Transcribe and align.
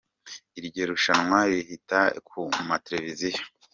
Iryo 0.59 0.83
rushanwa 0.91 1.39
rihita 1.51 1.99
ku 2.27 2.39
ma 2.67 2.77
Televiziyo. 2.85 3.41